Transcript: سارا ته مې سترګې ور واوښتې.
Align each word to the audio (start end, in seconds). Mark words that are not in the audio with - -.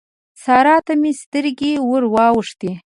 سارا 0.43 0.77
ته 0.85 0.93
مې 1.01 1.11
سترګې 1.21 1.71
ور 1.89 2.03
واوښتې. 2.13 2.71